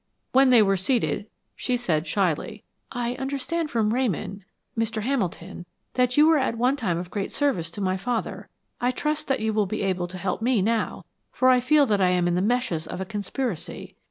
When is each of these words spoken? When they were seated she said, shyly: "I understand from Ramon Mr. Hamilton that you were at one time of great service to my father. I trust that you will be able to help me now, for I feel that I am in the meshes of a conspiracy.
When 0.31 0.49
they 0.49 0.63
were 0.63 0.77
seated 0.77 1.27
she 1.55 1.77
said, 1.77 2.07
shyly: 2.07 2.63
"I 2.91 3.13
understand 3.17 3.69
from 3.69 3.93
Ramon 3.93 4.43
Mr. 4.75 5.03
Hamilton 5.03 5.67
that 5.93 6.17
you 6.17 6.25
were 6.25 6.39
at 6.39 6.57
one 6.57 6.75
time 6.75 6.97
of 6.97 7.11
great 7.11 7.31
service 7.31 7.69
to 7.69 7.81
my 7.81 7.97
father. 7.97 8.49
I 8.81 8.89
trust 8.89 9.27
that 9.27 9.41
you 9.41 9.53
will 9.53 9.67
be 9.67 9.83
able 9.83 10.07
to 10.07 10.17
help 10.17 10.41
me 10.41 10.59
now, 10.63 11.05
for 11.31 11.49
I 11.49 11.59
feel 11.59 11.85
that 11.85 12.01
I 12.01 12.09
am 12.09 12.27
in 12.27 12.33
the 12.33 12.41
meshes 12.41 12.87
of 12.87 12.99
a 12.99 13.05
conspiracy. 13.05 13.95